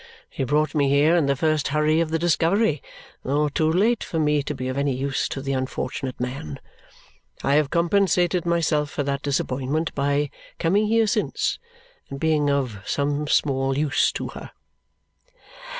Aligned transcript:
She 0.31 0.45
brought 0.45 0.73
me 0.73 0.89
here 0.89 1.15
in 1.15 1.27
the 1.27 1.35
first 1.35 1.67
hurry 1.67 1.99
of 2.01 2.09
the 2.09 2.17
discovery, 2.17 2.81
though 3.21 3.49
too 3.49 3.71
late 3.71 4.03
for 4.03 4.17
me 4.17 4.41
to 4.41 4.55
be 4.55 4.67
of 4.67 4.75
any 4.75 4.95
use 4.95 5.29
to 5.29 5.43
the 5.43 5.53
unfortunate 5.53 6.19
man. 6.19 6.59
I 7.43 7.53
have 7.53 7.69
compensated 7.69 8.43
myself 8.43 8.89
for 8.89 9.03
that 9.03 9.21
disappointment 9.21 9.93
by 9.93 10.31
coming 10.57 10.87
here 10.87 11.05
since 11.05 11.59
and 12.09 12.19
being 12.19 12.49
of 12.49 12.79
some 12.83 13.27
small 13.27 13.77
use 13.77 14.11
to 14.13 14.29
her." 14.29 14.49